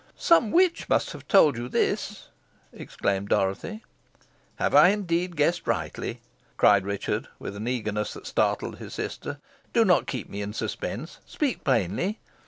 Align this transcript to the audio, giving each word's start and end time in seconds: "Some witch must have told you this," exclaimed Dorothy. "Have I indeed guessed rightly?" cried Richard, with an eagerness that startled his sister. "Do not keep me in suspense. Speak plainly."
"Some 0.17 0.49
witch 0.49 0.89
must 0.89 1.11
have 1.11 1.27
told 1.27 1.59
you 1.59 1.69
this," 1.69 2.29
exclaimed 2.73 3.29
Dorothy. 3.29 3.83
"Have 4.55 4.73
I 4.73 4.87
indeed 4.87 5.35
guessed 5.35 5.67
rightly?" 5.67 6.21
cried 6.57 6.87
Richard, 6.87 7.27
with 7.37 7.55
an 7.55 7.67
eagerness 7.67 8.13
that 8.15 8.25
startled 8.25 8.79
his 8.79 8.95
sister. 8.95 9.37
"Do 9.73 9.85
not 9.85 10.07
keep 10.07 10.27
me 10.27 10.41
in 10.41 10.53
suspense. 10.53 11.19
Speak 11.27 11.63
plainly." 11.63 12.17